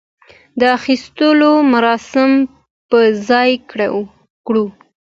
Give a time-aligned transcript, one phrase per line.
[0.59, 2.31] د خښولو مراسم
[2.89, 3.51] په ځاى
[4.47, 4.65] کړو.